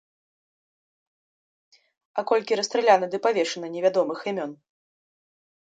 А 2.21 2.25
колькі 2.33 2.59
расстраляна 2.61 3.07
ды 3.13 3.17
павешана 3.27 3.67
невядомых 3.77 4.19
імён?! 4.35 4.51